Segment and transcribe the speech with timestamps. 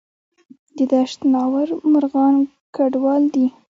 [0.77, 2.35] د دشت ناور مرغان
[2.75, 3.45] کډوال دي